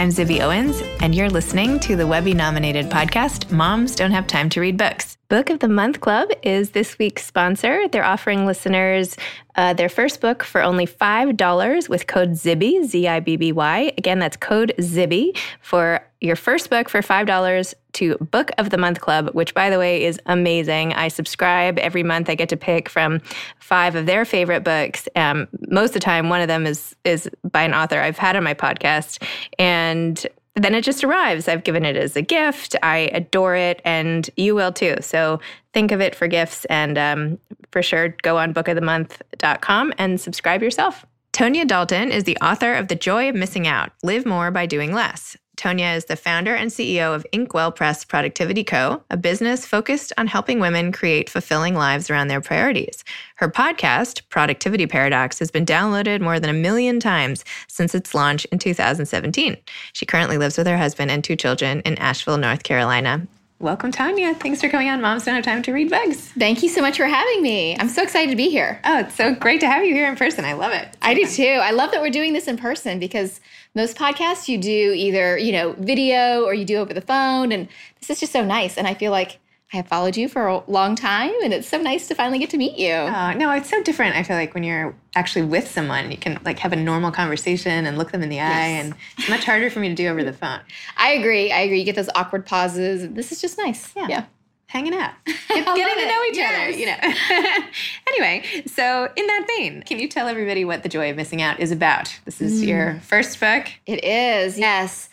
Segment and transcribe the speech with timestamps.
[0.00, 4.48] I'm Zibby Owens, and you're listening to the Webby nominated podcast, Moms Don't Have Time
[4.48, 5.18] to Read Books.
[5.30, 7.86] Book of the Month Club is this week's sponsor.
[7.86, 9.16] They're offering listeners
[9.54, 13.92] uh, their first book for only $5 with code ZIBBY, Z I B B Y.
[13.96, 19.00] Again, that's code ZIBBY for your first book for $5 to Book of the Month
[19.00, 20.94] Club, which, by the way, is amazing.
[20.94, 22.28] I subscribe every month.
[22.28, 23.20] I get to pick from
[23.60, 25.08] five of their favorite books.
[25.14, 28.34] Um, most of the time, one of them is, is by an author I've had
[28.34, 29.22] on my podcast.
[29.60, 31.48] And then it just arrives.
[31.48, 32.76] I've given it as a gift.
[32.82, 34.96] I adore it, and you will too.
[35.00, 35.40] So
[35.72, 37.38] think of it for gifts, and um,
[37.70, 41.06] for sure, go on bookofthemonth.com and subscribe yourself.
[41.32, 44.92] Tonya Dalton is the author of The Joy of Missing Out Live More by Doing
[44.92, 45.36] Less.
[45.60, 50.26] Tonya is the founder and CEO of Inkwell Press Productivity Co., a business focused on
[50.26, 53.04] helping women create fulfilling lives around their priorities.
[53.34, 58.46] Her podcast, Productivity Paradox, has been downloaded more than a million times since its launch
[58.46, 59.58] in 2017.
[59.92, 63.26] She currently lives with her husband and two children in Asheville, North Carolina.
[63.58, 64.34] Welcome, Tonya.
[64.40, 65.02] Thanks for coming on.
[65.02, 66.16] Moms don't have time to read books.
[66.38, 67.76] Thank you so much for having me.
[67.78, 68.80] I'm so excited to be here.
[68.84, 70.46] Oh, it's so great to have you here in person.
[70.46, 70.88] I love it.
[71.02, 71.60] I do too.
[71.62, 73.38] I love that we're doing this in person because
[73.74, 77.52] most podcasts you do either, you know, video or you do over the phone.
[77.52, 77.68] And
[78.00, 78.76] this is just so nice.
[78.76, 79.38] And I feel like
[79.72, 82.50] I have followed you for a long time and it's so nice to finally get
[82.50, 82.92] to meet you.
[82.92, 84.16] Oh, no, it's so different.
[84.16, 87.86] I feel like when you're actually with someone, you can like have a normal conversation
[87.86, 90.24] and look them in the eye and it's much harder for me to do over
[90.24, 90.58] the phone.
[90.96, 91.52] I agree.
[91.52, 91.78] I agree.
[91.78, 93.08] You get those awkward pauses.
[93.10, 93.94] This is just nice.
[93.94, 94.06] Yeah.
[94.08, 94.24] Yeah.
[94.70, 96.54] Hanging out, getting to know each Yes.
[96.54, 97.66] other, you know.
[98.08, 101.58] anyway, so in that vein, can you tell everybody what The Joy of Missing Out
[101.58, 102.16] is about?
[102.24, 102.68] This is mm.
[102.68, 103.66] your first book.
[103.86, 105.08] It is, yes.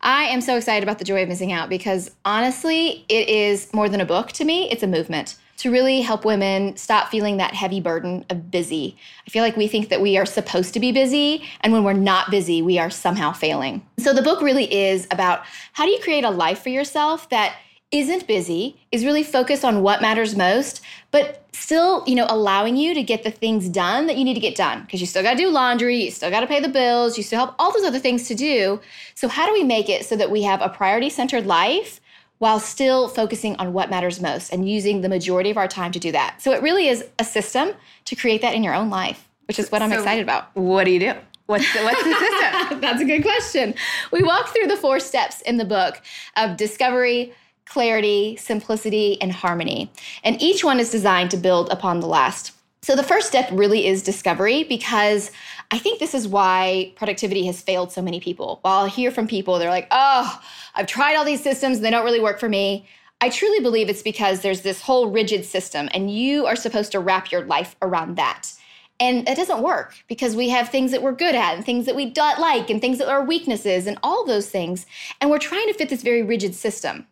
[0.00, 3.90] I am so excited about The Joy of Missing Out because honestly, it is more
[3.90, 7.54] than a book to me, it's a movement to really help women stop feeling that
[7.54, 8.96] heavy burden of busy.
[9.26, 11.92] I feel like we think that we are supposed to be busy, and when we're
[11.92, 13.86] not busy, we are somehow failing.
[13.98, 17.54] So the book really is about how do you create a life for yourself that
[17.94, 20.80] isn't busy, is really focused on what matters most,
[21.12, 24.40] but still, you know, allowing you to get the things done that you need to
[24.40, 26.68] get done because you still got to do laundry, you still got to pay the
[26.68, 28.80] bills, you still have all those other things to do.
[29.14, 32.00] So how do we make it so that we have a priority-centered life
[32.38, 36.00] while still focusing on what matters most and using the majority of our time to
[36.00, 36.42] do that?
[36.42, 37.74] So it really is a system
[38.06, 40.54] to create that in your own life, which is what I'm So excited about.
[40.56, 41.12] What do you do?
[41.46, 42.80] What's the, what's the system?
[42.80, 43.74] That's a good question.
[44.10, 46.02] We walk through the four steps in the book
[46.36, 47.32] of discovery,
[47.66, 49.90] clarity, simplicity, and harmony.
[50.22, 52.52] And each one is designed to build upon the last.
[52.82, 55.30] So the first step really is discovery because
[55.70, 58.58] I think this is why productivity has failed so many people.
[58.60, 60.42] While I hear from people, they're like, oh,
[60.74, 62.86] I've tried all these systems and they don't really work for me.
[63.22, 67.00] I truly believe it's because there's this whole rigid system and you are supposed to
[67.00, 68.52] wrap your life around that.
[69.00, 71.96] And it doesn't work because we have things that we're good at and things that
[71.96, 74.84] we don't like and things that are weaknesses and all those things.
[75.22, 77.06] And we're trying to fit this very rigid system.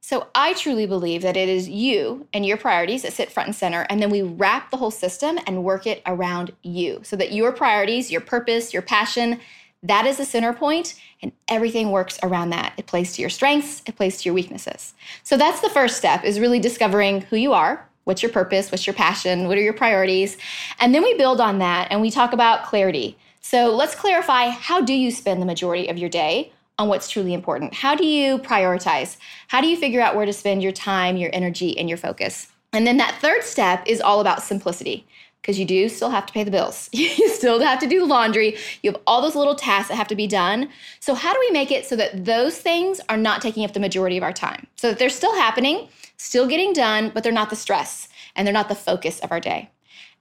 [0.00, 3.56] So I truly believe that it is you and your priorities that sit front and
[3.56, 3.86] center.
[3.90, 7.52] And then we wrap the whole system and work it around you so that your
[7.52, 9.38] priorities, your purpose, your passion,
[9.82, 12.72] That is the center point, and everything works around that.
[12.76, 14.94] It plays to your strengths, it plays to your weaknesses.
[15.22, 18.86] So that's the first step is really discovering who you are, what's your purpose, what's
[18.86, 20.36] your passion, what are your priorities,
[20.80, 23.16] and then we build on that and we talk about clarity.
[23.40, 27.34] So let's clarify how do you spend the majority of your day on what's truly
[27.34, 27.74] important?
[27.74, 29.16] How do you prioritize?
[29.48, 32.48] How do you figure out where to spend your time, your energy, and your focus?
[32.72, 35.06] And then that third step is all about simplicity
[35.40, 36.88] because you do still have to pay the bills.
[36.92, 38.56] you still have to do laundry.
[38.82, 40.68] You have all those little tasks that have to be done.
[41.00, 43.80] So, how do we make it so that those things are not taking up the
[43.80, 44.66] majority of our time?
[44.76, 48.52] So that they're still happening, still getting done, but they're not the stress and they're
[48.52, 49.70] not the focus of our day.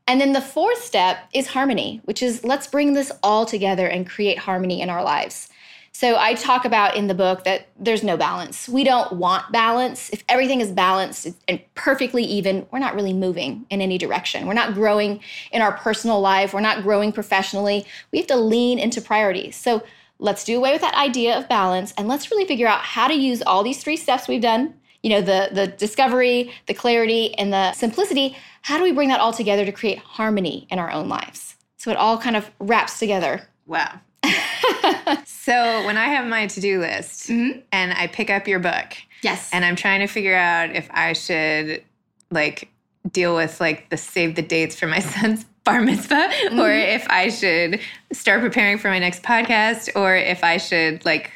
[0.07, 4.09] And then the fourth step is harmony, which is let's bring this all together and
[4.09, 5.49] create harmony in our lives.
[5.97, 8.69] So I talk about in the book that there's no balance.
[8.69, 10.11] We don't want balance.
[10.11, 14.45] If everything is balanced and perfectly even, we're not really moving in any direction.
[14.45, 15.21] We're not growing
[15.51, 16.53] in our personal life.
[16.53, 17.83] We're not growing professionally.
[18.11, 19.55] We have to lean into priorities.
[19.55, 19.81] So
[20.19, 23.15] let's do away with that idea of balance and let's really figure out how to
[23.15, 27.53] use all these three steps we've done you know the the discovery the clarity and
[27.53, 31.07] the simplicity how do we bring that all together to create harmony in our own
[31.07, 33.99] lives so it all kind of wraps together wow
[35.25, 37.59] so when I have my to-do list mm-hmm.
[37.71, 41.13] and I pick up your book, yes, and I'm trying to figure out if I
[41.13, 41.83] should
[42.31, 42.69] like
[43.11, 46.59] deal with like the save the dates for my son's bar mitzvah, mm-hmm.
[46.59, 47.79] or if I should
[48.11, 51.31] start preparing for my next podcast, or if I should like,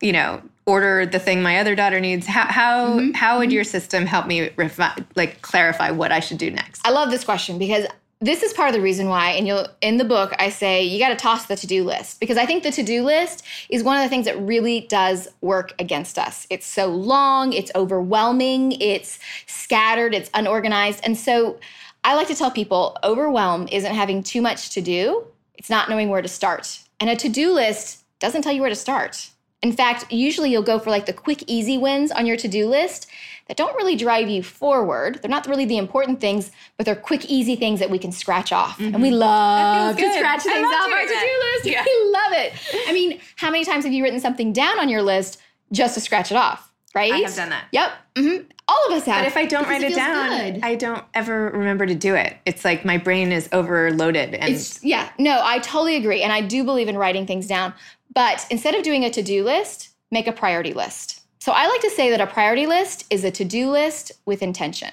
[0.00, 2.26] you know, order the thing my other daughter needs.
[2.26, 3.12] How how mm-hmm.
[3.12, 3.54] how would mm-hmm.
[3.54, 6.86] your system help me refi- like clarify what I should do next?
[6.86, 7.86] I love this question because
[8.22, 10.98] this is part of the reason why and you'll in the book i say you
[10.98, 14.02] got to toss the to-do list because i think the to-do list is one of
[14.02, 16.46] the things that really does work against us.
[16.48, 21.00] It's so long it's overwhelming it's scattered it's unorganized.
[21.04, 21.58] And so
[22.04, 26.08] i like to tell people overwhelm isn't having too much to do it's not knowing
[26.08, 26.80] where to start.
[26.98, 29.30] And a to-do list doesn't tell you where to start.
[29.62, 33.08] In fact usually you'll go for like the quick easy wins on your to-do list
[33.52, 35.18] that don't really drive you forward.
[35.20, 38.50] They're not really the important things, but they're quick, easy things that we can scratch
[38.50, 38.78] off.
[38.78, 38.94] Mm-hmm.
[38.94, 39.18] And we mm-hmm.
[39.18, 41.66] love to scratch things off our to do list.
[41.66, 41.84] Yeah.
[41.84, 42.52] We love it.
[42.88, 45.38] I mean, how many times have you written something down on your list
[45.70, 46.72] just to scratch it off?
[46.94, 47.12] Right?
[47.12, 47.66] I have done that.
[47.72, 47.92] Yep.
[48.14, 48.50] Mm-hmm.
[48.68, 49.20] All of us have.
[49.20, 50.60] But if I don't write it, it down, good.
[50.62, 52.38] I don't ever remember to do it.
[52.46, 54.34] It's like my brain is overloaded.
[54.34, 56.22] And it's, yeah, no, I totally agree.
[56.22, 57.74] And I do believe in writing things down.
[58.14, 61.21] But instead of doing a to do list, make a priority list.
[61.42, 64.44] So I like to say that a priority list is a to do list with
[64.44, 64.90] intention.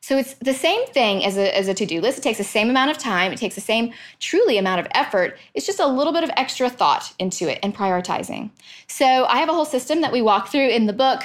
[0.00, 2.16] So it's the same thing as a, as a to do list.
[2.16, 5.36] It takes the same amount of time, it takes the same truly amount of effort.
[5.52, 8.48] It's just a little bit of extra thought into it and prioritizing.
[8.86, 11.24] So I have a whole system that we walk through in the book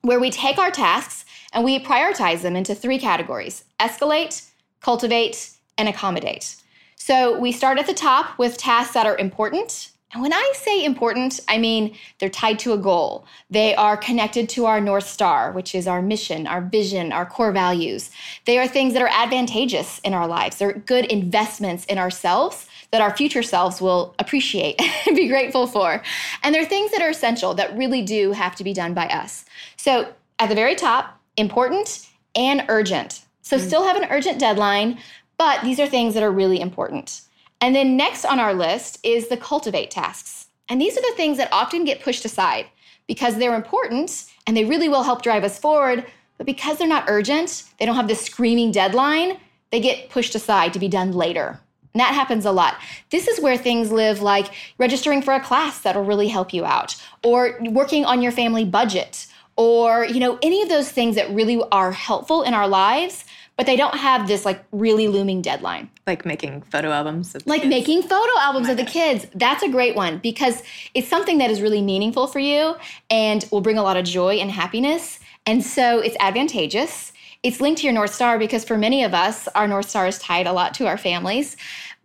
[0.00, 4.48] where we take our tasks and we prioritize them into three categories escalate,
[4.80, 6.56] cultivate, and accommodate.
[6.96, 10.84] So we start at the top with tasks that are important and when I say
[10.84, 13.26] important, I mean they're tied to a goal.
[13.50, 17.52] They are connected to our North Star, which is our mission, our vision, our core
[17.52, 18.10] values.
[18.46, 20.56] They are things that are advantageous in our lives.
[20.56, 26.02] They're good investments in ourselves that our future selves will appreciate and be grateful for.
[26.42, 29.44] And they're things that are essential that really do have to be done by us.
[29.76, 33.26] So at the very top, important and urgent.
[33.42, 33.60] So mm.
[33.60, 34.98] still have an urgent deadline,
[35.36, 37.22] but these are things that are really important.
[37.60, 40.46] And then next on our list is the cultivate tasks.
[40.68, 42.66] And these are the things that often get pushed aside
[43.06, 46.04] because they're important and they really will help drive us forward.
[46.36, 49.38] But because they're not urgent, they don't have this screaming deadline,
[49.70, 51.58] they get pushed aside to be done later.
[51.94, 52.76] And that happens a lot.
[53.10, 56.94] This is where things live like registering for a class that'll really help you out,
[57.24, 61.60] or working on your family budget, or you know, any of those things that really
[61.72, 63.24] are helpful in our lives
[63.58, 65.90] but they don't have this like really looming deadline.
[66.06, 67.36] Like making photo albums.
[67.44, 67.68] like kids.
[67.68, 69.26] making photo albums of the kids.
[69.34, 70.62] That's a great one because
[70.94, 72.76] it's something that is really meaningful for you
[73.10, 75.18] and will bring a lot of joy and happiness.
[75.44, 77.12] And so it's advantageous.
[77.42, 80.20] It's linked to your North Star because for many of us, our North Star is
[80.20, 81.56] tied a lot to our families.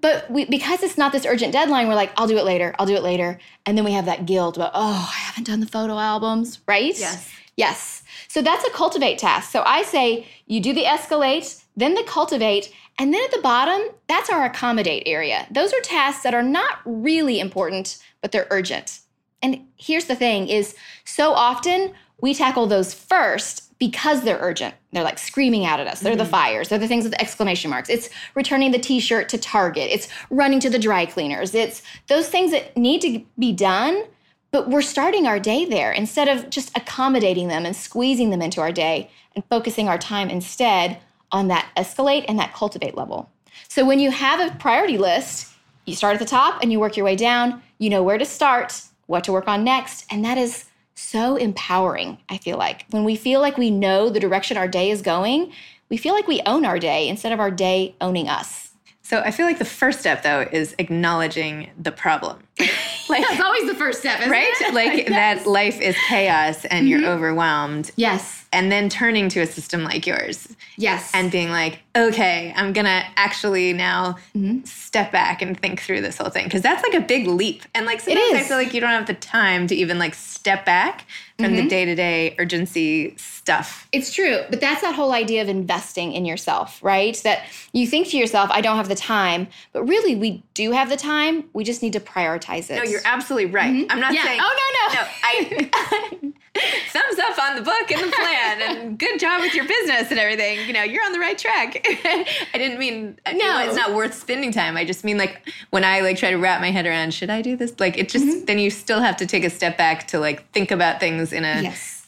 [0.01, 2.87] But we, because it's not this urgent deadline, we're like, I'll do it later, I'll
[2.87, 3.39] do it later.
[3.67, 6.97] And then we have that guilt about, oh, I haven't done the photo albums, right?
[6.97, 7.31] Yes.
[7.55, 8.02] Yes.
[8.33, 9.51] So that's a cultivate task.
[9.51, 13.79] So I say you do the escalate, then the cultivate, and then at the bottom,
[14.07, 15.45] that's our accommodate area.
[15.51, 19.01] Those are tasks that are not really important, but they're urgent.
[19.43, 20.75] And here's the thing is
[21.05, 24.73] so often we tackle those first because they're urgent.
[24.93, 25.99] They're like screaming out at us.
[25.99, 26.23] They're mm-hmm.
[26.23, 26.69] the fires.
[26.69, 27.87] They're the things with the exclamation marks.
[27.87, 29.91] It's returning the t-shirt to Target.
[29.91, 31.53] It's running to the dry cleaners.
[31.53, 34.05] It's those things that need to be done
[34.53, 38.61] but we're starting our day there instead of just accommodating them and squeezing them into
[38.61, 40.99] our day and focusing our time instead
[41.31, 43.31] on that escalate and that cultivate level.
[43.67, 45.51] So when you have a priority list,
[45.85, 47.63] you start at the top and you work your way down.
[47.79, 50.05] You know where to start, what to work on next.
[50.11, 52.85] And that is so empowering, I feel like.
[52.91, 55.51] When we feel like we know the direction our day is going,
[55.89, 58.69] we feel like we own our day instead of our day owning us.
[59.01, 62.43] So I feel like the first step though is acknowledging the problem.
[63.09, 64.47] Like That's always the first step, right?
[64.61, 64.73] It?
[64.73, 65.09] Like yes.
[65.09, 66.87] that life is chaos and mm-hmm.
[66.87, 67.91] you're overwhelmed.
[67.97, 70.55] Yes and then turning to a system like yours.
[70.77, 71.11] Yes.
[71.13, 74.63] And being like, okay, I'm going to actually now mm-hmm.
[74.63, 76.47] step back and think through this whole thing.
[76.49, 77.63] Cause that's like a big leap.
[77.73, 80.65] And like sometimes I feel like you don't have the time to even like step
[80.65, 81.05] back
[81.37, 81.55] from mm-hmm.
[81.55, 83.87] the day to day urgency stuff.
[83.91, 84.41] It's true.
[84.49, 87.19] But that's that whole idea of investing in yourself, right?
[87.23, 87.43] That
[87.73, 89.47] you think to yourself, I don't have the time.
[89.71, 91.45] But really, we do you have the time.
[91.53, 92.75] We just need to prioritize it.
[92.75, 93.73] No, you're absolutely right.
[93.73, 93.91] Mm-hmm.
[93.91, 94.23] I'm not yeah.
[94.23, 94.39] saying.
[94.41, 94.57] Oh,
[94.89, 95.01] no, no.
[95.01, 96.33] No, I.
[96.55, 100.19] thumbs up on the book and the plan and good job with your business and
[100.19, 100.59] everything.
[100.67, 101.83] You know, you're on the right track.
[101.87, 104.77] I didn't mean no, it's not worth spending time.
[104.77, 107.41] I just mean like when I like try to wrap my head around, should I
[107.41, 107.79] do this?
[107.79, 108.45] Like it just mm-hmm.
[108.45, 111.43] then you still have to take a step back to like think about things in
[111.43, 112.07] a yes.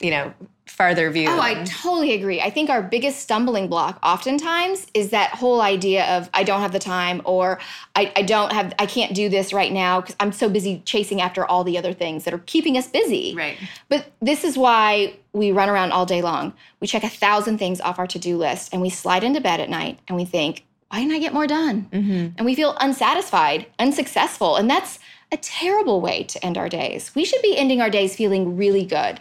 [0.00, 0.32] you know,
[0.66, 1.28] farther view.
[1.28, 2.40] Oh, I totally agree.
[2.40, 6.72] I think our biggest stumbling block oftentimes is that whole idea of I don't have
[6.72, 7.60] the time or
[7.94, 11.20] I, I don't have I can't do this right now because I'm so busy chasing
[11.20, 13.34] after all the other things that are keeping us busy.
[13.36, 13.58] Right.
[13.88, 16.54] But this is why we run around all day long.
[16.80, 19.68] We check a thousand things off our to-do list and we slide into bed at
[19.68, 21.88] night and we think, why didn't I get more done?
[21.92, 22.36] Mm-hmm.
[22.36, 24.56] And we feel unsatisfied, unsuccessful.
[24.56, 24.98] And that's
[25.32, 27.12] a terrible way to end our days.
[27.14, 29.20] We should be ending our days feeling really good.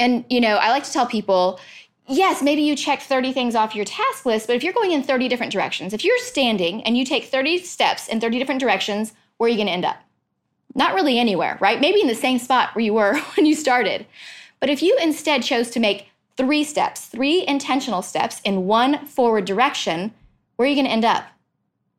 [0.00, 1.60] And, you know, I like to tell people,
[2.08, 5.02] yes, maybe you check 30 things off your task list, but if you're going in
[5.02, 9.12] 30 different directions, if you're standing and you take 30 steps in 30 different directions,
[9.36, 9.98] where are you going to end up?
[10.74, 11.80] Not really anywhere, right?
[11.80, 14.06] Maybe in the same spot where you were when you started.
[14.58, 19.44] But if you instead chose to make three steps, three intentional steps in one forward
[19.44, 20.14] direction,
[20.56, 21.26] where are you going to end up?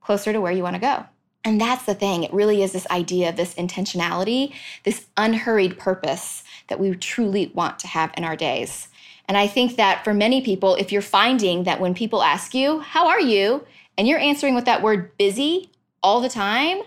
[0.01, 1.05] Closer to where you want to go.
[1.43, 2.23] And that's the thing.
[2.23, 4.53] It really is this idea of this intentionality,
[4.83, 8.87] this unhurried purpose that we truly want to have in our days.
[9.27, 12.79] And I think that for many people, if you're finding that when people ask you,
[12.79, 13.65] How are you?
[13.97, 15.69] and you're answering with that word busy
[16.01, 16.81] all the time,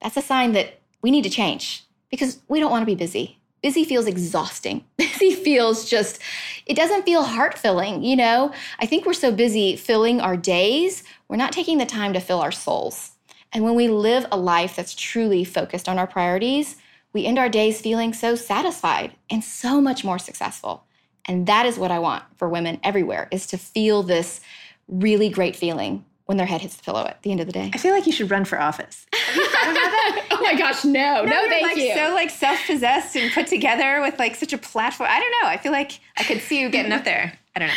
[0.00, 3.38] that's a sign that we need to change because we don't want to be busy.
[3.62, 4.84] Busy feels exhausting.
[4.96, 6.18] Busy feels just,
[6.64, 8.52] it doesn't feel heart filling, you know?
[8.78, 12.40] I think we're so busy filling our days, we're not taking the time to fill
[12.40, 13.10] our souls.
[13.52, 16.76] And when we live a life that's truly focused on our priorities,
[17.12, 20.84] we end our days feeling so satisfied and so much more successful.
[21.24, 24.40] And that is what I want for women everywhere is to feel this
[24.88, 27.70] really great feeling when their head hits the pillow at the end of the day.
[27.74, 29.06] I feel like you should run for office.
[29.12, 30.26] Have you thought about that?
[30.30, 31.24] oh my gosh, no.
[31.24, 31.92] No, no thank like you.
[31.94, 35.10] So like self-possessed and put together with like such a platform.
[35.10, 35.48] I don't know.
[35.48, 37.32] I feel like I could see you getting up there.
[37.56, 37.74] I don't know.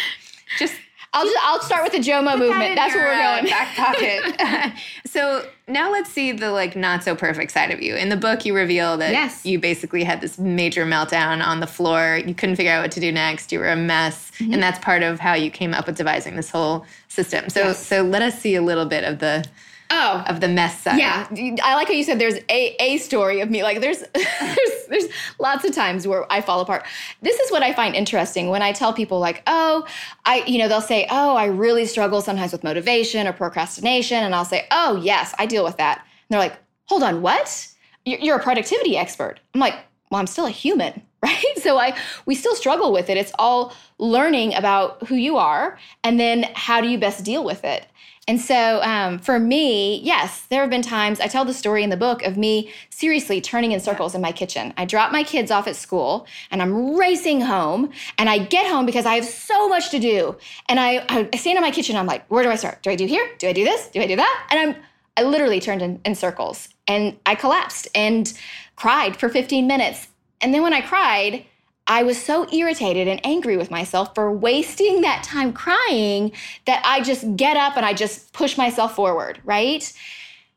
[0.60, 0.76] Just
[1.14, 2.76] I'll just I'll start with the Jomo movement.
[2.76, 3.46] That's your, where we're going.
[3.46, 4.74] Uh, back pocket.
[5.06, 7.96] so now let's see the like not so perfect side of you.
[7.96, 9.46] In the book, you reveal that yes.
[9.46, 12.20] you basically had this major meltdown on the floor.
[12.26, 13.52] You couldn't figure out what to do next.
[13.52, 14.54] You were a mess, mm-hmm.
[14.54, 17.50] and that's part of how you came up with devising this whole system.
[17.50, 17.86] So yes.
[17.86, 19.46] so let us see a little bit of the
[19.94, 20.98] oh of the mess side.
[20.98, 21.28] Yeah,
[21.64, 23.64] I like how you said there's a a story of me.
[23.64, 25.06] Like there's there's there's
[25.40, 26.86] lots of times where I fall apart.
[27.22, 29.86] This is what I find interesting when I tell people like, oh,
[30.26, 34.34] I you know they'll say, oh, I really struggle sometimes with motivation or procrastination, and
[34.34, 36.00] I'll say, oh yes, I deal with that.
[36.00, 37.70] And they're like, hold on, what?
[38.06, 39.40] You're a productivity expert.
[39.54, 39.76] I'm like,
[40.12, 41.54] well, I'm still a human, right?
[41.58, 43.18] So I we still struggle with it.
[43.18, 47.64] It's all learning about who you are and then how do you best deal with
[47.64, 47.86] it.
[48.28, 51.90] And so um, for me, yes, there have been times I tell the story in
[51.90, 54.74] the book of me seriously turning in circles in my kitchen.
[54.78, 57.92] I drop my kids off at school and I'm racing home.
[58.18, 60.38] And I get home because I have so much to do.
[60.70, 61.98] And I, I stand in my kitchen.
[61.98, 62.82] I'm like, where do I start?
[62.82, 63.30] Do I do here?
[63.40, 63.88] Do I do this?
[63.90, 64.48] Do I do that?
[64.52, 64.84] And I'm
[65.16, 68.34] I literally turned in, in circles and I collapsed and
[68.76, 70.08] cried for 15 minutes.
[70.42, 71.46] And then when I cried,
[71.88, 76.32] I was so irritated and angry with myself for wasting that time crying
[76.66, 79.92] that I just get up and I just push myself forward, right?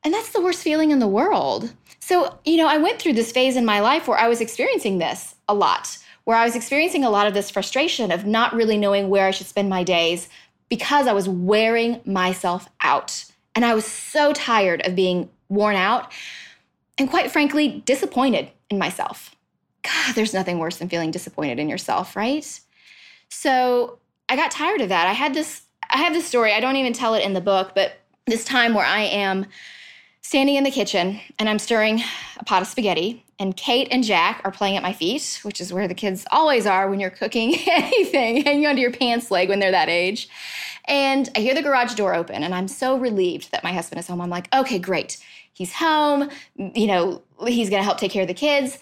[0.05, 1.73] And that's the worst feeling in the world.
[1.99, 4.99] So, you know, I went through this phase in my life where I was experiencing
[4.99, 8.79] this a lot, where I was experiencing a lot of this frustration of not really
[8.79, 10.29] knowing where I should spend my days
[10.69, 13.25] because I was wearing myself out.
[13.57, 16.13] And I was so tired of being worn out
[16.99, 19.36] and, quite frankly, disappointed in myself.
[19.87, 22.61] God, there's nothing worse than feeling disappointed in yourself, right?
[23.29, 25.07] So I got tired of that.
[25.07, 26.53] I had this, I have this story.
[26.53, 27.93] I don't even tell it in the book, but
[28.27, 29.47] this time where I am
[30.23, 32.03] standing in the kitchen and I'm stirring
[32.37, 35.73] a pot of spaghetti, and Kate and Jack are playing at my feet, which is
[35.73, 39.61] where the kids always are when you're cooking anything, hanging onto your pants leg when
[39.61, 40.29] they're that age.
[40.87, 44.07] And I hear the garage door open, and I'm so relieved that my husband is
[44.07, 44.21] home.
[44.21, 45.19] I'm like, okay, great
[45.57, 46.29] He's home,
[46.59, 48.79] you know, he's going to help take care of the kids.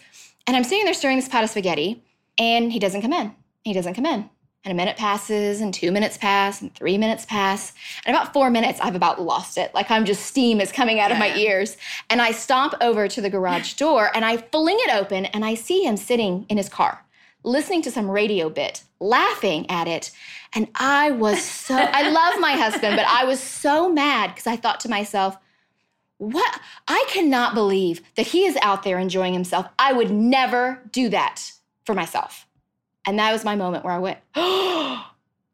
[0.47, 2.03] And I'm sitting there stirring this pot of spaghetti,
[2.39, 3.35] and he doesn't come in.
[3.63, 4.29] He doesn't come in.
[4.65, 7.73] And a minute passes, and two minutes pass, and three minutes pass.
[8.05, 9.75] And about four minutes, I've about lost it.
[9.75, 11.77] Like I'm just steam is coming out of my ears.
[12.09, 15.55] And I stomp over to the garage door and I fling it open, and I
[15.55, 17.05] see him sitting in his car,
[17.43, 20.11] listening to some radio bit, laughing at it.
[20.55, 24.57] And I was so, I love my husband, but I was so mad because I
[24.57, 25.37] thought to myself,
[26.19, 26.61] what?
[26.87, 29.67] I cannot believe that he is out there enjoying himself.
[29.79, 31.53] I would never do that
[31.85, 32.47] for myself.
[33.07, 34.19] And that was my moment where I went,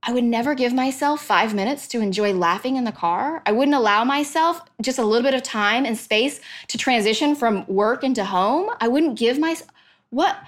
[0.03, 3.43] I would never give myself five minutes to enjoy laughing in the car.
[3.45, 7.67] I wouldn't allow myself just a little bit of time and space to transition from
[7.67, 8.71] work into home.
[8.81, 9.71] I wouldn't give myself,
[10.11, 10.39] what?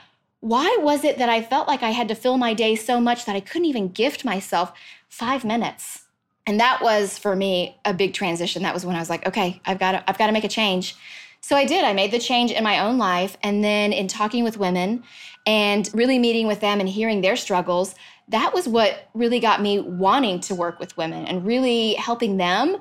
[0.41, 3.27] Why was it that I felt like I had to fill my day so much
[3.27, 4.73] that I couldn't even gift myself
[5.09, 6.02] five minutes?
[6.47, 8.63] And that was for me a big transition.
[8.63, 10.49] That was when I was like, okay, I've got to, I've got to make a
[10.49, 10.97] change.
[11.41, 11.85] So I did.
[11.85, 13.37] I made the change in my own life.
[13.43, 15.03] And then in talking with women
[15.47, 17.95] and really meeting with them and hearing their struggles,
[18.29, 22.77] that was what really got me wanting to work with women and really helping them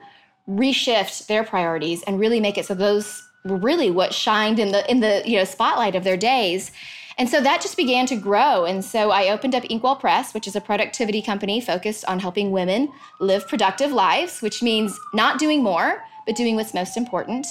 [0.49, 4.89] reshift their priorities and really make it so those were really what shined in the
[4.89, 6.71] in the you know spotlight of their days
[7.17, 8.65] and so that just began to grow.
[8.65, 12.51] And so I opened up Inkwell Press, which is a productivity company focused on helping
[12.51, 17.47] women live productive lives, which means not doing more, but doing what's most important.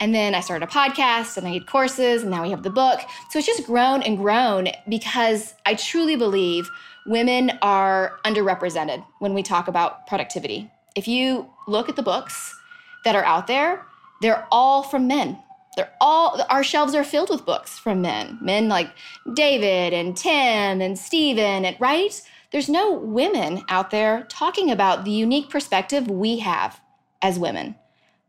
[0.00, 2.70] And then I started a podcast and I did courses, and now we have the
[2.70, 3.00] book.
[3.30, 6.70] So it's just grown and grown because I truly believe
[7.06, 10.70] women are underrepresented when we talk about productivity.
[10.94, 12.56] If you look at the books
[13.04, 13.84] that are out there,
[14.20, 15.38] they're all from men.
[15.78, 18.36] They're all our shelves are filled with books from men.
[18.42, 18.90] Men like
[19.32, 22.20] David and Tim and Stephen and right?
[22.50, 26.80] There's no women out there talking about the unique perspective we have
[27.22, 27.76] as women.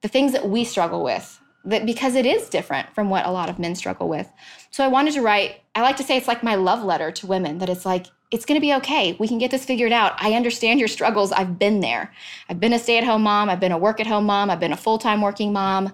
[0.01, 1.41] The things that we struggle with.
[1.65, 4.31] That because it is different from what a lot of men struggle with.
[4.69, 7.27] So I wanted to write, I like to say it's like my love letter to
[7.27, 9.17] women that it's like it's going to be okay.
[9.19, 10.13] We can get this figured out.
[10.19, 11.31] I understand your struggles.
[11.31, 12.13] I've been there.
[12.47, 13.49] I've been a stay at home mom.
[13.49, 14.51] I've been a work at home mom.
[14.51, 15.93] I've been a full time working mom.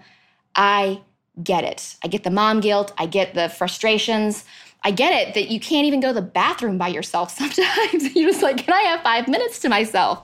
[0.53, 1.01] I
[1.43, 1.95] get it.
[2.03, 2.93] I get the mom guilt.
[2.97, 4.45] I get the frustrations.
[4.83, 8.15] I get it that you can't even go to the bathroom by yourself sometimes.
[8.15, 10.23] You're just like, can I have five minutes to myself?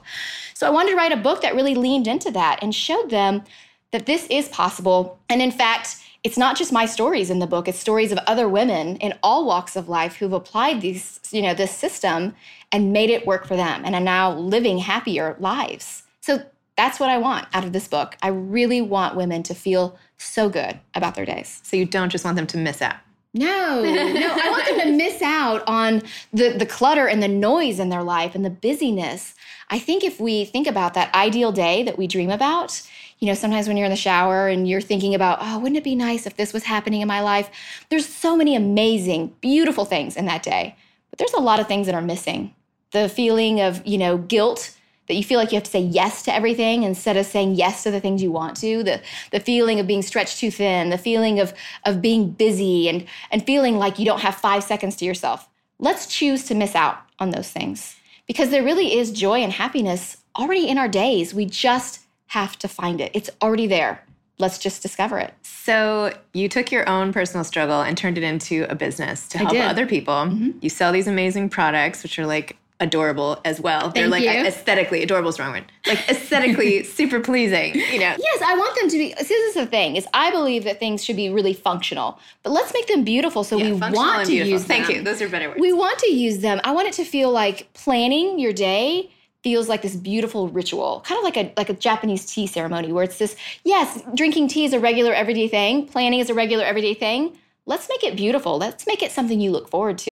[0.54, 3.42] So I wanted to write a book that really leaned into that and showed them
[3.90, 5.18] that this is possible.
[5.28, 8.48] And in fact, it's not just my stories in the book, it's stories of other
[8.48, 12.34] women in all walks of life who've applied these, you know, this system
[12.70, 16.04] and made it work for them and are now living happier lives.
[16.20, 16.44] So
[16.76, 18.16] that's what I want out of this book.
[18.22, 21.60] I really want women to feel so good about their days.
[21.62, 22.96] So you don't just want them to miss out.
[23.34, 26.02] No, no, I want them to miss out on
[26.34, 29.34] the, the clutter and the noise in their life and the busyness.
[29.70, 32.82] I think if we think about that ideal day that we dream about,
[33.20, 35.84] you know, sometimes when you're in the shower and you're thinking about, oh, wouldn't it
[35.84, 37.48] be nice if this was happening in my life?
[37.88, 40.76] There's so many amazing, beautiful things in that day,
[41.08, 42.54] but there's a lot of things that are missing.
[42.90, 44.76] The feeling of, you know, guilt
[45.08, 47.82] that you feel like you have to say yes to everything instead of saying yes
[47.82, 48.82] to the things you want to.
[48.82, 53.06] The the feeling of being stretched too thin the feeling of of being busy and
[53.30, 55.48] and feeling like you don't have 5 seconds to yourself.
[55.78, 60.18] Let's choose to miss out on those things because there really is joy and happiness
[60.36, 61.34] already in our days.
[61.34, 63.10] We just have to find it.
[63.14, 64.02] It's already there.
[64.38, 65.34] Let's just discover it.
[65.42, 69.54] So you took your own personal struggle and turned it into a business to help
[69.54, 70.14] other people.
[70.14, 70.58] Mm-hmm.
[70.60, 73.82] you sell these amazing products which are like adorable as well.
[73.82, 74.30] Thank They're like you.
[74.30, 75.64] aesthetically adorable is wrong word.
[75.86, 78.14] Like aesthetically super pleasing, you know.
[78.18, 79.14] Yes, I want them to be.
[79.14, 82.72] This is the thing: is I believe that things should be really functional, but let's
[82.74, 83.44] make them beautiful.
[83.44, 84.52] So Yeah, we want to beautiful.
[84.52, 84.84] use them.
[84.84, 85.02] Thank you.
[85.02, 85.60] Those are better words.
[85.60, 86.60] We want to use them.
[86.64, 89.10] I want it to feel like planning your day
[89.42, 93.04] feels like this beautiful ritual, kind of like a like a Japanese tea ceremony, where
[93.04, 93.36] it's this.
[93.64, 95.86] Yes, drinking tea is a regular everyday thing.
[95.86, 97.36] Planning is a regular everyday thing.
[97.66, 98.58] Let's make it beautiful.
[98.58, 100.11] Let's make it something you look forward to.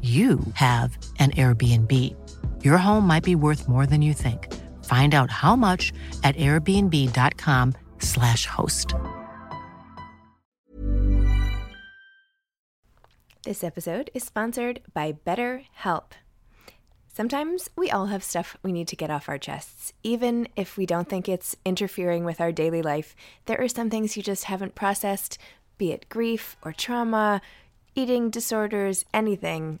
[0.00, 1.92] you have an Airbnb.
[2.64, 4.54] Your home might be worth more than you think.
[4.84, 8.94] Find out how much at airbnb.com/slash host.
[13.42, 16.12] This episode is sponsored by BetterHelp.
[17.08, 19.92] Sometimes we all have stuff we need to get off our chests.
[20.04, 24.16] Even if we don't think it's interfering with our daily life, there are some things
[24.16, 25.38] you just haven't processed,
[25.78, 27.40] be it grief or trauma,
[27.94, 29.80] eating disorders, anything.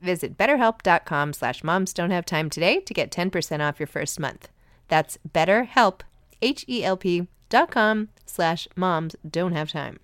[0.00, 4.48] Visit betterhelp.com slash moms don't have time today to get 10% off your first month.
[4.88, 6.00] That's betterhelp,
[6.40, 9.98] H-E-L-P dot com slash moms don't have time.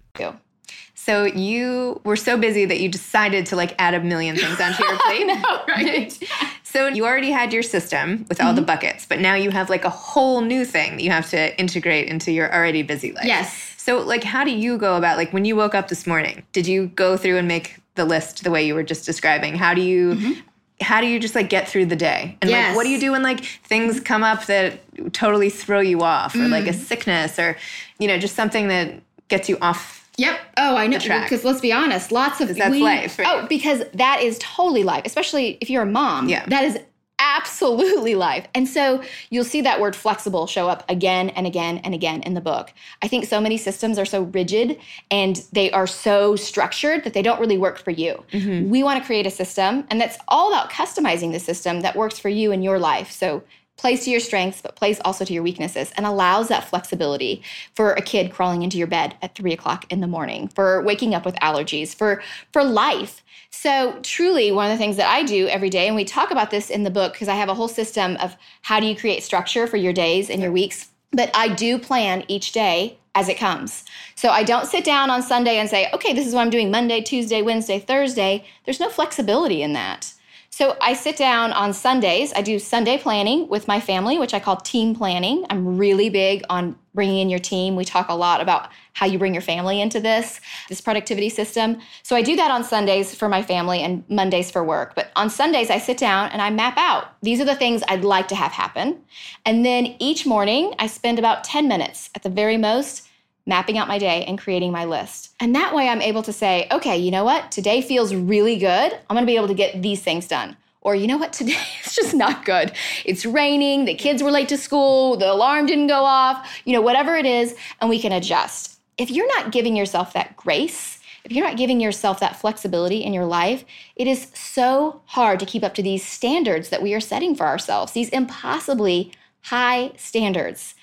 [0.95, 4.83] So you were so busy that you decided to like add a million things onto
[4.83, 5.27] your plate.
[5.27, 6.19] know, right?
[6.63, 8.67] so you already had your system with all the mm-hmm.
[8.67, 12.09] buckets, but now you have like a whole new thing that you have to integrate
[12.09, 13.27] into your already busy life.
[13.27, 13.75] Yes.
[13.77, 16.67] So like how do you go about like when you woke up this morning, did
[16.67, 19.55] you go through and make the list the way you were just describing?
[19.55, 20.41] How do you mm-hmm.
[20.81, 22.37] how do you just like get through the day?
[22.43, 24.81] And like what do you do when like things come up that
[25.13, 26.75] totally throw you off or like a mm.
[26.75, 27.57] sickness or
[27.99, 28.95] you know just something that
[29.29, 30.39] gets you off Yep.
[30.59, 30.99] Oh, I know.
[30.99, 33.27] Because let's be honest, lots of that's life, right?
[33.29, 36.29] Oh, because that is totally life, especially if you're a mom.
[36.29, 36.47] Yeah.
[36.47, 36.79] That is
[37.19, 38.47] absolutely life.
[38.55, 42.35] And so you'll see that word flexible show up again and again and again in
[42.35, 42.73] the book.
[43.03, 44.79] I think so many systems are so rigid
[45.11, 48.25] and they are so structured that they don't really work for you.
[48.33, 48.69] Mm-hmm.
[48.69, 52.19] We want to create a system, and that's all about customizing the system that works
[52.19, 53.11] for you in your life.
[53.11, 53.43] So
[53.77, 57.43] plays to your strengths, but plays also to your weaknesses and allows that flexibility
[57.75, 61.15] for a kid crawling into your bed at three o'clock in the morning, for waking
[61.15, 63.23] up with allergies, for for life.
[63.51, 66.51] So truly one of the things that I do every day, and we talk about
[66.51, 69.23] this in the book because I have a whole system of how do you create
[69.23, 70.89] structure for your days and your weeks.
[71.13, 73.85] But I do plan each day as it comes.
[74.17, 76.71] So I don't sit down on Sunday and say, okay, this is what I'm doing
[76.71, 78.45] Monday, Tuesday, Wednesday, Thursday.
[78.65, 80.13] There's no flexibility in that.
[80.55, 82.33] So I sit down on Sundays.
[82.33, 85.45] I do Sunday planning with my family, which I call team planning.
[85.51, 87.75] I'm really big on bringing in your team.
[87.75, 91.81] We talk a lot about how you bring your family into this, this productivity system.
[92.05, 94.95] So I do that on Sundays for my family and Mondays for work.
[94.95, 98.05] But on Sundays, I sit down and I map out these are the things I'd
[98.05, 99.01] like to have happen.
[99.45, 103.04] And then each morning, I spend about 10 minutes at the very most
[103.47, 105.35] mapping out my day and creating my list.
[105.41, 107.51] And that way I'm able to say, okay, you know what?
[107.51, 108.93] Today feels really good.
[108.93, 110.57] I'm gonna be able to get these things done.
[110.81, 111.33] Or you know what?
[111.35, 112.73] Today it's just not good.
[113.05, 116.83] It's raining, the kids were late to school, the alarm didn't go off, you know,
[116.83, 118.79] whatever it is, and we can adjust.
[118.97, 123.15] If you're not giving yourself that grace, if you're not giving yourself that flexibility in
[123.15, 123.65] your life,
[123.97, 127.47] it is so hard to keep up to these standards that we are setting for
[127.47, 130.75] ourselves, these impossibly high standards.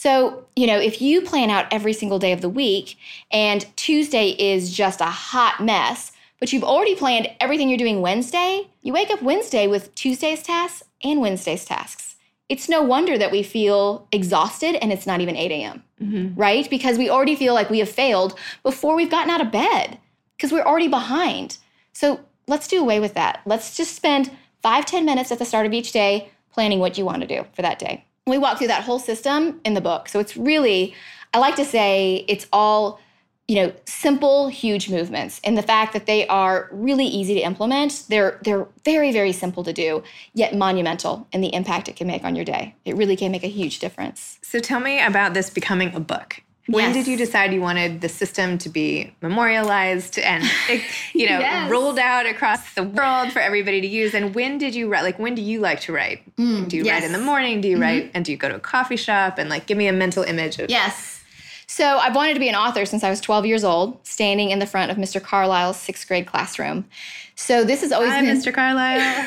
[0.00, 2.96] So, you know, if you plan out every single day of the week
[3.30, 8.70] and Tuesday is just a hot mess, but you've already planned everything you're doing Wednesday,
[8.80, 12.16] you wake up Wednesday with Tuesday's tasks and Wednesday's tasks.
[12.48, 16.34] It's no wonder that we feel exhausted and it's not even 8 a.m., mm-hmm.
[16.34, 16.70] right?
[16.70, 19.98] Because we already feel like we have failed before we've gotten out of bed
[20.34, 21.58] because we're already behind.
[21.92, 23.42] So let's do away with that.
[23.44, 27.04] Let's just spend five, 10 minutes at the start of each day planning what you
[27.04, 28.06] want to do for that day.
[28.26, 30.08] We walk through that whole system in the book.
[30.08, 30.94] So it's really,
[31.34, 33.00] I like to say it's all,
[33.48, 38.04] you know, simple, huge movements and the fact that they are really easy to implement.
[38.08, 40.04] They're they're very, very simple to do,
[40.34, 42.76] yet monumental in the impact it can make on your day.
[42.84, 44.38] It really can make a huge difference.
[44.42, 46.42] So tell me about this becoming a book.
[46.70, 46.94] When Yes.
[46.94, 50.44] did you decide you wanted the system to be memorialized and
[51.14, 51.70] you know Yes.
[51.70, 54.14] rolled out across the world for everybody to use?
[54.14, 55.02] And when did you write?
[55.02, 56.20] Like when do you like to write?
[56.36, 56.96] do you write Mm, yes.
[57.04, 57.06] Mm-hmm.
[57.06, 57.60] in the morning?
[57.60, 59.88] Do you write and do you go to a coffee shop and like give me
[59.88, 61.16] a mental image of Yes.
[61.66, 64.58] So I've wanted to be an author since I was 12 years old, standing in
[64.58, 65.22] the front of Mr.
[65.22, 66.84] Carlisle's sixth grade classroom.
[67.40, 68.52] So this is always Hi, been Mr.
[68.52, 69.00] Carlisle.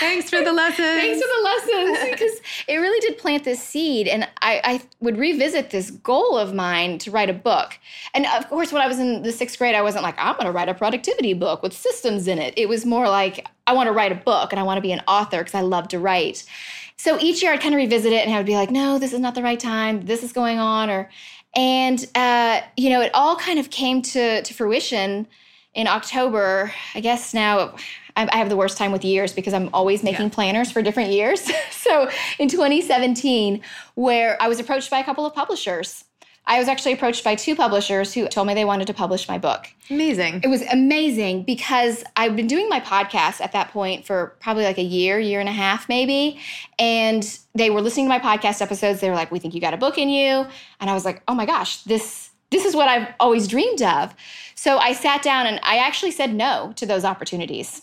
[0.00, 0.78] Thanks for the lessons.
[0.78, 4.08] Thanks for the lessons because it really did plant this seed.
[4.08, 7.78] And I, I would revisit this goal of mine to write a book.
[8.14, 10.46] And of course, when I was in the sixth grade, I wasn't like, I'm going
[10.46, 12.54] to write a productivity book with systems in it.
[12.56, 14.92] It was more like, I want to write a book and I want to be
[14.92, 16.44] an author because I love to write.
[16.96, 19.12] So each year I'd kind of revisit it and I would be like, no, this
[19.12, 20.06] is not the right time.
[20.06, 20.88] This is going on.
[20.88, 21.10] Or,
[21.54, 25.26] and, uh, you know, it all kind of came to, to fruition
[25.78, 27.76] in October, I guess now
[28.16, 31.12] I I have the worst time with years because I'm always making planners for different
[31.12, 31.48] years.
[31.70, 32.10] so
[32.40, 33.62] in 2017,
[33.94, 36.04] where I was approached by a couple of publishers,
[36.44, 39.38] I was actually approached by two publishers who told me they wanted to publish my
[39.38, 39.68] book.
[39.88, 40.40] Amazing.
[40.42, 44.78] It was amazing because I've been doing my podcast at that point for probably like
[44.78, 46.40] a year, year and a half, maybe.
[46.76, 49.00] And they were listening to my podcast episodes.
[49.00, 50.44] They were like, "We think you got a book in you,"
[50.80, 54.12] and I was like, "Oh my gosh, this this is what I've always dreamed of."
[54.58, 57.82] So I sat down and I actually said no to those opportunities.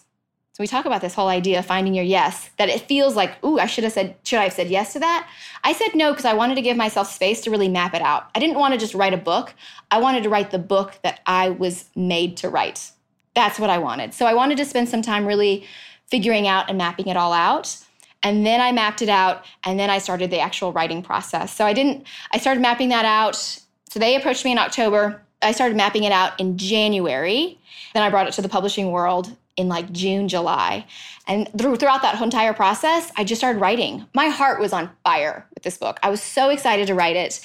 [0.51, 3.41] So we talk about this whole idea of finding your yes, that it feels like,
[3.45, 5.29] ooh, I should have said, should I have said yes to that?
[5.63, 8.29] I said no because I wanted to give myself space to really map it out.
[8.35, 9.53] I didn't want to just write a book.
[9.89, 12.91] I wanted to write the book that I was made to write.
[13.35, 14.13] That's what I wanted.
[14.13, 15.65] So I wanted to spend some time really
[16.07, 17.77] figuring out and mapping it all out.
[18.21, 21.55] And then I mapped it out and then I started the actual writing process.
[21.55, 23.37] So I didn't, I started mapping that out.
[23.37, 25.21] So they approached me in October.
[25.45, 27.57] I started mapping it out in January.
[27.93, 30.85] Then I brought it to the publishing world in like June, July.
[31.27, 34.05] And through, throughout that whole entire process, I just started writing.
[34.13, 35.97] My heart was on fire with this book.
[36.03, 37.39] I was so excited to write it.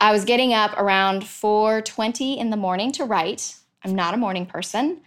[0.00, 3.56] I was getting up around 4:20 in the morning to write.
[3.84, 5.00] I'm not a morning person,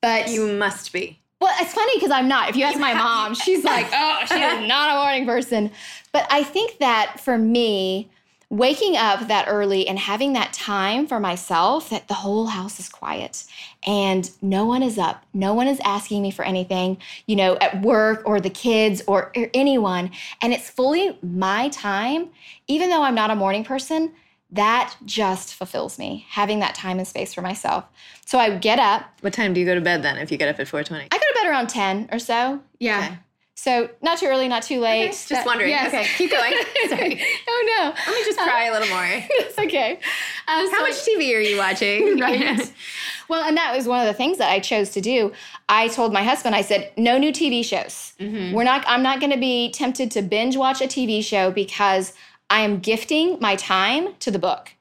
[0.00, 1.18] but You must be.
[1.40, 2.48] well, it's funny because I'm not.
[2.48, 5.70] If you ask my mom, she's like, oh, she is not a morning person.
[6.12, 8.10] But I think that for me,
[8.56, 12.88] waking up that early and having that time for myself, that the whole house is
[12.88, 13.44] quiet
[13.84, 17.82] and no one is up, no one is asking me for anything, you know, at
[17.82, 22.28] work or the kids or, or anyone, and it's fully my time,
[22.68, 24.12] even though I'm not a morning person.
[24.50, 27.86] That just fulfills me, having that time and space for myself.
[28.24, 30.48] So I get up, What time do you go to bed then if you get
[30.48, 31.08] up at 420?
[31.10, 32.60] I go to bed around 10 or so.
[32.78, 32.98] Yeah.
[32.98, 33.18] Okay.
[33.56, 35.10] So not too early, not too late.
[35.28, 35.72] just wondering.
[35.74, 36.52] Okay, keep going.
[36.88, 37.22] Sorry.
[37.48, 37.94] oh no.
[38.06, 39.06] Let me just cry a little more.
[39.08, 39.92] It's okay.
[39.92, 42.18] Um, How so- much TV are you watching?
[42.20, 42.72] right?
[43.28, 45.32] well, and that was one of the things that I chose to do.
[45.68, 48.12] I told my husband, I said, no new TV shows.
[48.20, 48.54] Mm-hmm.
[48.54, 48.84] We're not.
[48.86, 52.12] I'm not going to be tempted to binge watch a TV show because
[52.50, 54.72] I am gifting my time to the book.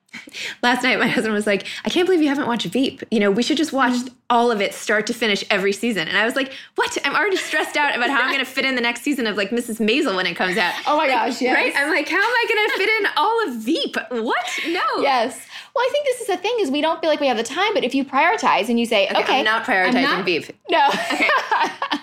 [0.62, 3.02] Last night, my husband was like, I can't believe you haven't watched Veep.
[3.12, 3.96] You know, we should just watch
[4.30, 6.08] all of it start to finish every season.
[6.08, 6.98] And I was like, what?
[7.06, 9.38] I'm already stressed out about how I'm going to fit in the next season of
[9.38, 9.80] like Mrs.
[9.80, 10.74] Maisel when it comes out.
[10.88, 11.56] Oh my Like, gosh, yes.
[11.56, 11.74] Right?
[11.76, 13.96] I'm like, how am I going to fit in all of Veep?
[14.24, 14.60] What?
[14.68, 15.02] No.
[15.02, 15.40] Yes.
[15.76, 17.44] Well, I think this is the thing is we don't feel like we have the
[17.44, 20.46] time, but if you prioritize and you say, okay, I'm not prioritizing Veep.
[20.70, 20.90] No.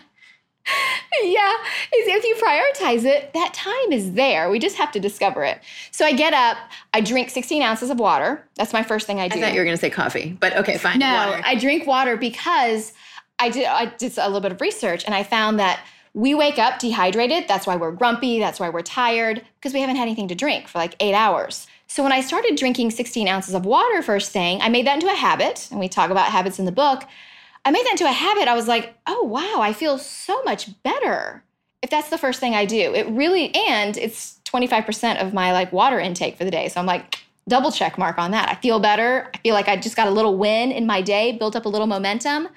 [1.22, 1.52] yeah.
[1.96, 4.50] is If you prioritize it, that time is there.
[4.50, 5.60] We just have to discover it.
[5.90, 6.56] So I get up,
[6.94, 8.44] I drink 16 ounces of water.
[8.56, 9.38] That's my first thing I do.
[9.38, 10.98] I thought you were going to say coffee, but okay, fine.
[10.98, 11.42] No, Water.
[11.44, 12.92] I drink water because
[13.38, 15.80] I did I did a little bit of research and I found that
[16.12, 17.46] we wake up dehydrated.
[17.48, 18.38] That's why we're grumpy.
[18.38, 21.66] That's why we're tired because we haven't had anything to drink for like eight hours.
[21.86, 25.08] So when I started drinking 16 ounces of water first thing, I made that into
[25.08, 27.02] a habit, and we talk about habits in the book.
[27.64, 28.48] I made that into a habit.
[28.48, 31.44] I was like, oh wow, I feel so much better
[31.82, 32.94] if that's the first thing I do.
[32.94, 36.68] It really and it's 25% of my like water intake for the day.
[36.68, 37.18] So I'm like
[37.48, 38.48] double check mark on that.
[38.48, 39.30] I feel better.
[39.34, 41.68] I feel like I just got a little win in my day, built up a
[41.68, 42.48] little momentum.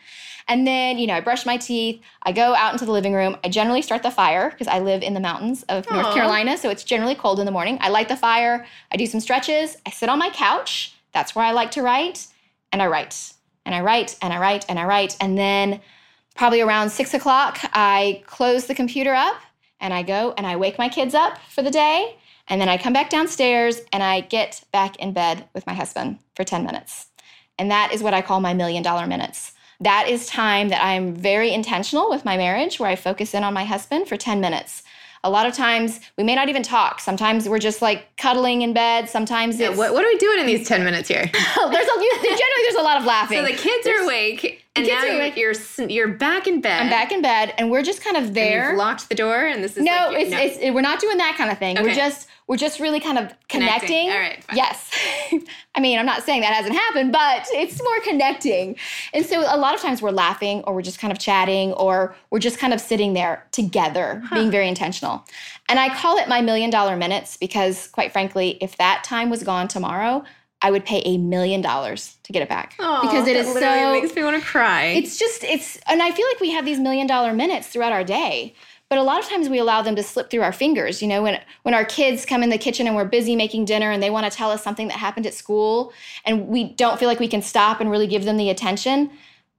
[0.47, 2.01] And then, you know, I brush my teeth.
[2.23, 3.37] I go out into the living room.
[3.43, 6.57] I generally start the fire because I live in the mountains of North Carolina.
[6.57, 7.77] So it's generally cold in the morning.
[7.79, 8.65] I light the fire.
[8.91, 9.77] I do some stretches.
[9.85, 10.95] I sit on my couch.
[11.13, 12.27] That's where I like to write.
[12.73, 13.33] And I write.
[13.65, 15.17] And I write and I write and I write.
[15.19, 15.81] And then
[16.35, 19.35] probably around six o'clock, I close the computer up
[19.79, 22.17] and I go and I wake my kids up for the day.
[22.47, 26.19] And then I come back downstairs and I get back in bed with my husband
[26.35, 27.07] for 10 minutes.
[27.57, 29.53] And that is what I call my million dollar minutes.
[29.79, 33.53] That is time that I'm very intentional with my marriage, where I focus in on
[33.53, 34.83] my husband for 10 minutes.
[35.25, 36.99] A lot of times we may not even talk.
[36.99, 39.09] Sometimes we're just like cuddling in bed.
[39.09, 41.31] Sometimes Yeah, it's what, what are we doing in these 10 minutes here?
[41.55, 43.37] Oh, there's a, you- generally there's a lot of laughing.
[43.37, 46.81] So the kids are awake, and now you're, you're you're back in bed.
[46.81, 48.69] I'm back in bed and we're just kind of and there.
[48.71, 50.37] You've locked the door, and this is no, like, it's, no.
[50.39, 51.77] it's we're not doing that kind of thing.
[51.81, 53.87] We're just we're just really kind of Connecting.
[53.87, 54.09] connecting.
[54.11, 54.57] All right, fine.
[54.57, 54.91] Yes.
[55.75, 58.75] I mean, I'm not saying that hasn't happened, but it's more connecting.
[59.13, 62.15] And so a lot of times we're laughing or we're just kind of chatting or
[62.29, 65.23] we're just kind of sitting there together, being very intentional.
[65.69, 69.43] And I call it my million dollar minutes because quite frankly, if that time was
[69.43, 70.23] gone tomorrow,
[70.61, 72.75] I would pay a million dollars to get it back.
[72.79, 74.85] Aw, because it is so makes me want to cry.
[74.85, 78.03] it's just it's and i feel like we have these million dollar minutes throughout our
[78.05, 78.53] day
[78.89, 81.23] but a lot of times we allow them to slip through our fingers you know
[81.23, 84.09] when when our kids come in the kitchen and we're busy making dinner and they
[84.09, 85.93] want to tell us something that happened at school
[86.25, 89.09] and we don't feel like we can stop and really give them the attention.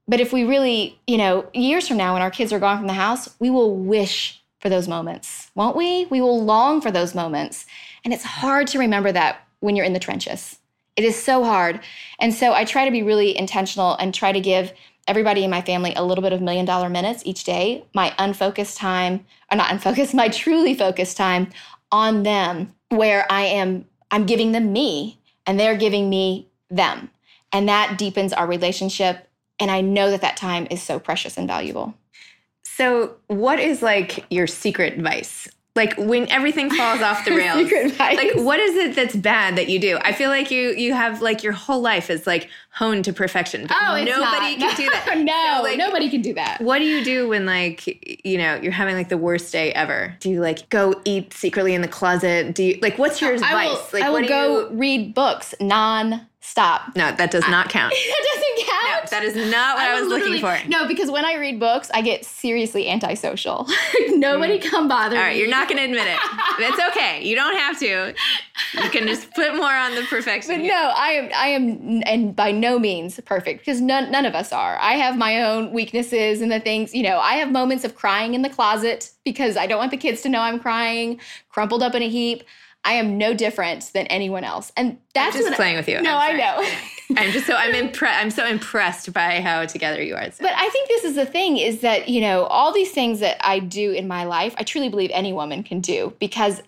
[0.07, 2.87] But if we really you know years from now when our kids are gone from
[2.87, 6.07] the house we will wish for those moments won't we?
[6.07, 7.67] We will long for those moments.
[8.05, 10.59] And it's hard to remember that when you're in the trenches.
[10.97, 11.81] It is so hard.
[12.21, 14.73] And so I try to be really intentional and try to give
[15.07, 18.77] everybody in my family a little bit of million dollar minutes each day, my unfocused
[18.77, 21.51] time, or not unfocused, my truly focused time
[21.93, 27.11] on them where I am I'm giving them me and they're giving me them.
[27.53, 31.47] And that deepens our relationship and I know that that time is so precious and
[31.47, 31.95] valuable.
[32.63, 35.49] so, what is like your secret advice?
[35.77, 37.69] Like when everything falls off the rails.
[37.99, 39.99] Like what is it that's bad that you do?
[40.03, 43.67] I feel like you you have like your whole life is like honed to perfection.
[43.67, 44.77] But Oh, it's nobody not.
[44.77, 45.19] can do that.
[45.25, 46.61] no, So, like, nobody can do that.
[46.61, 47.87] What do you do when like
[48.25, 50.15] you know you're having like the worst day ever?
[50.21, 52.55] Do you like go eat secretly in the closet?
[52.55, 53.69] Do you like what's your advice?
[53.69, 55.55] Will, like I will go you read books
[56.45, 56.97] non-stop.
[56.97, 57.93] No, that does not count.
[58.09, 59.05] that doesn't count.
[59.05, 60.59] No, that is not what I, was looking for.
[60.69, 63.67] No, because when I read books, I get seriously antisocial.
[64.09, 65.19] Nobody come bother Mm.
[65.19, 65.41] All right, me.
[65.41, 66.19] you're not going to admit it.
[66.59, 67.23] That's okay.
[67.23, 68.15] You don't have to.
[68.83, 70.55] You can just put more on the perfection.
[70.55, 70.73] But here.
[70.73, 74.53] no, I am I am and by no means perfect because none none of us
[74.53, 74.79] are.
[74.81, 78.35] I have my own weaknesses and the things, you know, I have moments of crying
[78.35, 81.95] in the closet because I don't want the kids to know I'm crying, crumpled up
[81.95, 82.45] in a heap.
[82.85, 84.73] I am no different than anyone else.
[84.77, 86.01] And that's just what I- playing with you.
[86.03, 86.69] No, I I'm know.
[87.17, 88.21] I'm just so I'm impressed.
[88.23, 90.31] I'm so impressed by how together you are.
[90.31, 93.21] So- But I think this is the thing is that, you know, all these things
[93.21, 96.63] that I do in my life, I truly believe any woman can do because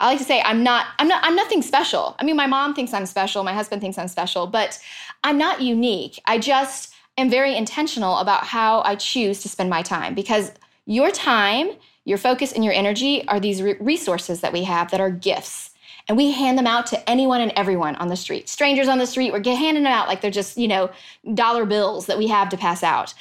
[0.00, 2.16] I like to say I'm not I'm not I'm nothing special.
[2.18, 4.78] I mean, my mom thinks I'm special, my husband thinks I'm special, but
[5.24, 6.20] I'm not unique.
[6.26, 10.50] I just am very intentional about how I choose to spend my time because
[10.86, 11.70] your time,
[12.04, 15.70] your focus and your energy are these re- resources that we have that are gifts.
[16.08, 18.48] And we hand them out to anyone and everyone on the street.
[18.48, 20.90] Strangers on the street, we're handing them out like they're just, you know,
[21.34, 23.14] dollar bills that we have to pass out.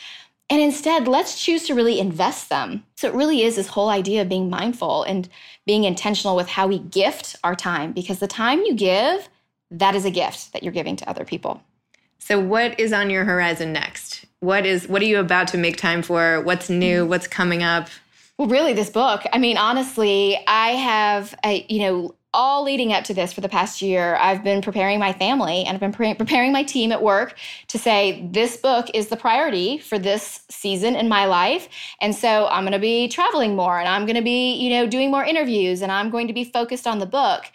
[0.50, 2.84] And instead, let's choose to really invest them.
[2.98, 5.30] So it really is this whole idea of being mindful and
[5.66, 9.30] being intentional with how we gift our time because the time you give,
[9.70, 11.62] that is a gift that you're giving to other people.
[12.20, 14.26] So what is on your horizon next?
[14.42, 16.42] What is what are you about to make time for?
[16.42, 17.02] What's new?
[17.02, 17.10] Mm-hmm.
[17.10, 17.88] What's coming up?
[18.42, 23.04] Well, really, this book, I mean, honestly, I have, a, you know, all leading up
[23.04, 26.16] to this for the past year, I've been preparing my family and I've been pre-
[26.16, 30.96] preparing my team at work to say this book is the priority for this season
[30.96, 31.70] in my life.
[32.02, 34.88] And so I'm going to be traveling more and I'm going to be, you know,
[34.88, 37.46] doing more interviews and I'm going to be focused on the book.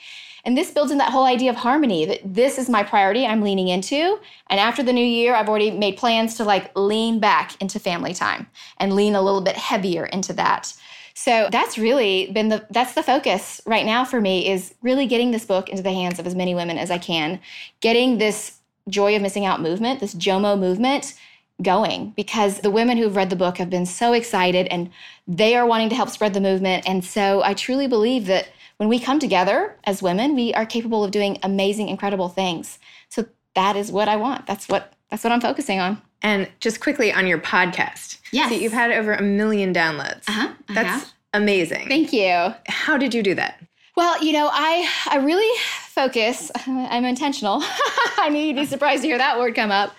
[0.46, 3.42] And this builds in that whole idea of harmony that this is my priority I'm
[3.42, 4.20] leaning into.
[4.46, 8.14] And after the new year, I've already made plans to like lean back into family
[8.14, 8.46] time
[8.78, 10.72] and lean a little bit heavier into that.
[11.14, 15.32] So that's really been the that's the focus right now for me is really getting
[15.32, 17.40] this book into the hands of as many women as I can,
[17.80, 21.14] getting this joy of missing out movement, this JOMO movement
[21.62, 24.90] going because the women who've read the book have been so excited and
[25.26, 28.88] they are wanting to help spread the movement and so I truly believe that when
[28.88, 32.78] we come together as women, we are capable of doing amazing incredible things.
[33.08, 34.46] So that is what I want.
[34.46, 36.02] That's what that's what I'm focusing on.
[36.22, 38.18] And just quickly on your podcast.
[38.32, 38.50] Yes.
[38.50, 40.28] So you've had over a million downloads.
[40.28, 41.12] Uh-huh, I That's have.
[41.34, 41.86] amazing.
[41.88, 42.54] Thank you.
[42.66, 43.62] How did you do that?
[43.96, 45.58] Well, you know, I I really
[45.88, 46.50] focus.
[46.66, 47.62] I'm intentional.
[48.18, 49.94] I knew you'd be surprised to hear that word come up.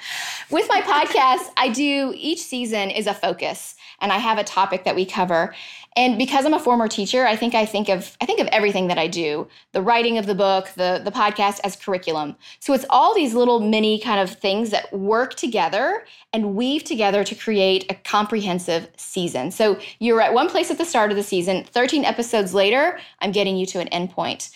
[0.49, 4.83] With my podcast, I do each season is a focus, and I have a topic
[4.85, 5.53] that we cover.
[5.97, 8.85] And because I'm a former teacher, I think I think of I think of everything
[8.87, 12.35] that I do, the writing of the book, the the podcast as curriculum.
[12.59, 17.23] So it's all these little mini kind of things that work together and weave together
[17.23, 19.49] to create a comprehensive season.
[19.49, 23.31] So you're at one place at the start of the season, 13 episodes later, I'm
[23.31, 24.51] getting you to an endpoint.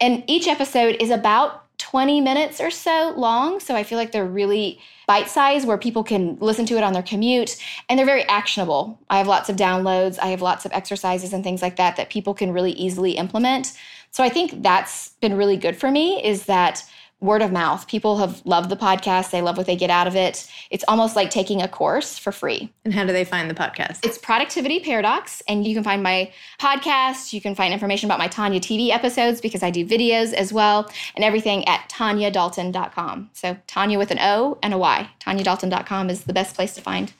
[0.00, 3.60] And each episode is about 20 minutes or so long.
[3.60, 6.92] So I feel like they're really bite sized where people can listen to it on
[6.92, 7.56] their commute
[7.88, 8.98] and they're very actionable.
[9.10, 12.10] I have lots of downloads, I have lots of exercises and things like that that
[12.10, 13.72] people can really easily implement.
[14.10, 16.84] So I think that's been really good for me is that
[17.20, 17.86] word of mouth.
[17.86, 19.30] People have loved the podcast.
[19.30, 20.46] They love what they get out of it.
[20.70, 22.72] It's almost like taking a course for free.
[22.84, 24.04] And how do they find the podcast?
[24.04, 25.42] It's Productivity Paradox.
[25.48, 27.32] And you can find my podcast.
[27.32, 30.90] You can find information about my Tonya TV episodes because I do videos as well
[31.16, 33.30] and everything at tonyadalton.com.
[33.32, 35.08] So Tonya with an O and a Y.
[35.20, 37.12] Tonyadalton.com is the best place to find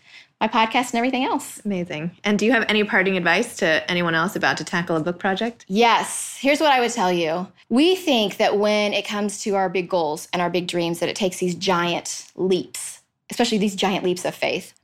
[0.44, 1.60] my podcast and everything else.
[1.64, 2.10] Amazing.
[2.22, 5.18] And do you have any parting advice to anyone else about to tackle a book
[5.18, 5.64] project?
[5.68, 6.36] Yes.
[6.40, 7.46] Here's what I would tell you.
[7.68, 11.08] We think that when it comes to our big goals and our big dreams that
[11.08, 14.74] it takes these giant leaps, especially these giant leaps of faith.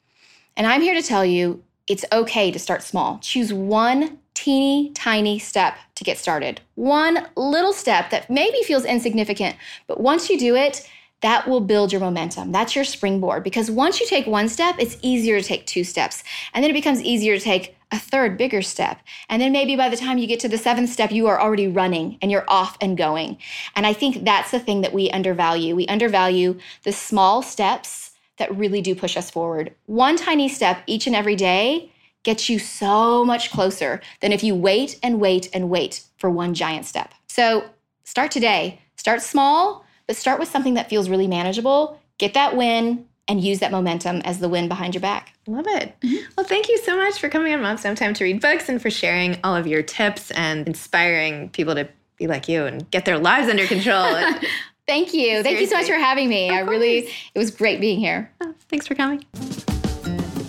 [0.56, 3.18] And I'm here to tell you it's okay to start small.
[3.18, 6.62] Choose one teeny tiny step to get started.
[6.76, 9.56] One little step that maybe feels insignificant,
[9.86, 10.88] but once you do it,
[11.20, 12.52] that will build your momentum.
[12.52, 16.24] That's your springboard because once you take one step, it's easier to take two steps.
[16.54, 19.00] And then it becomes easier to take a third, bigger step.
[19.28, 21.68] And then maybe by the time you get to the seventh step, you are already
[21.68, 23.38] running and you're off and going.
[23.74, 25.74] And I think that's the thing that we undervalue.
[25.74, 29.74] We undervalue the small steps that really do push us forward.
[29.86, 31.92] One tiny step each and every day
[32.22, 36.54] gets you so much closer than if you wait and wait and wait for one
[36.54, 37.12] giant step.
[37.28, 37.64] So
[38.04, 38.80] start today.
[38.96, 43.60] Start small but start with something that feels really manageable, get that win, and use
[43.60, 45.32] that momentum as the win behind your back.
[45.46, 45.94] Love it.
[46.00, 46.32] Mm-hmm.
[46.36, 48.90] Well, thank you so much for coming on Moms Time to Read Books and for
[48.90, 53.20] sharing all of your tips and inspiring people to be like you and get their
[53.20, 54.02] lives under control.
[54.88, 55.20] thank you.
[55.20, 55.42] Seriously.
[55.44, 56.48] Thank you so much for having me.
[56.48, 56.70] Of I course.
[56.70, 56.98] really,
[57.32, 58.32] it was great being here.
[58.40, 59.24] Oh, thanks for coming.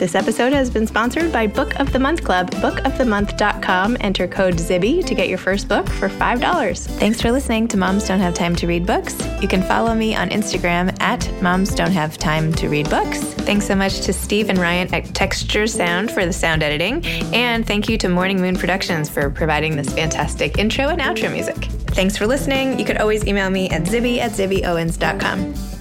[0.01, 2.49] This episode has been sponsored by Book of the Month Club.
[2.53, 3.97] Bookofthemonth.com.
[3.99, 6.87] Enter code ZIBBY to get your first book for $5.
[6.97, 9.15] Thanks for listening to Moms Don't Have Time to Read Books.
[9.43, 13.19] You can follow me on Instagram at Moms Don't Have Time to Read Books.
[13.19, 17.05] Thanks so much to Steve and Ryan at Texture Sound for the sound editing.
[17.31, 21.57] And thank you to Morning Moon Productions for providing this fantastic intro and outro music.
[21.91, 22.79] Thanks for listening.
[22.79, 25.80] You could always email me at zibby at zibbyowens.com.